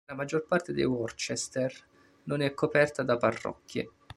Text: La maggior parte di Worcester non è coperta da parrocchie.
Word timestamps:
La 0.07 0.15
maggior 0.15 0.47
parte 0.47 0.73
di 0.73 0.83
Worcester 0.83 1.71
non 2.23 2.41
è 2.41 2.55
coperta 2.55 3.03
da 3.03 3.17
parrocchie. 3.17 3.91